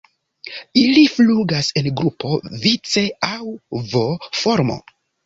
Ili 0.83 1.01
flugas 1.17 1.69
en 1.81 1.89
grupo 1.99 2.31
vice 2.63 3.05
aŭ 3.29 3.37
V-formo. 3.93 4.79